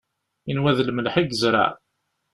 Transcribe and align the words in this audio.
Inwa 0.51 0.71
d 0.77 0.79
lemleḥ 0.87 1.15
i 1.21 1.23
yezreɛ. 1.23 1.69